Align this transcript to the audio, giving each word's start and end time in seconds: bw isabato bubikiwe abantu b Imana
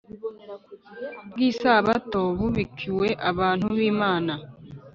bw 1.31 1.37
isabato 1.49 2.21
bubikiwe 2.37 3.07
abantu 3.29 3.65
b 3.77 3.79
Imana 3.91 4.33